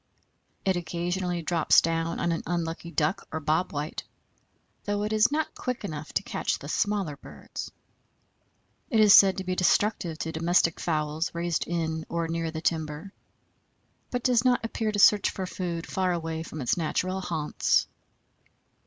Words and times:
It 0.65 0.75
occasionally 0.75 1.43
drops 1.43 1.79
down 1.79 2.19
on 2.19 2.31
an 2.31 2.41
unlucky 2.47 2.89
Duck 2.89 3.27
or 3.31 3.39
Bob 3.39 3.71
White, 3.71 4.01
though 4.85 5.03
it 5.03 5.13
is 5.13 5.31
not 5.31 5.53
quick 5.53 5.85
enough 5.85 6.11
to 6.13 6.23
catch 6.23 6.57
the 6.57 6.67
smaller 6.67 7.15
birds. 7.17 7.69
It 8.89 8.99
is 8.99 9.13
said 9.13 9.37
to 9.37 9.43
be 9.43 9.55
destructive 9.55 10.17
to 10.17 10.31
domestic 10.31 10.79
fowls 10.79 11.29
raised 11.35 11.67
in 11.67 12.07
or 12.09 12.27
near 12.27 12.49
the 12.49 12.61
timber, 12.61 13.13
but 14.09 14.23
does 14.23 14.43
not 14.43 14.65
appear 14.65 14.91
to 14.91 14.97
search 14.97 15.29
for 15.29 15.45
food 15.45 15.85
far 15.85 16.11
away 16.11 16.41
from 16.41 16.61
its 16.61 16.77
natural 16.77 17.21
haunts. 17.21 17.85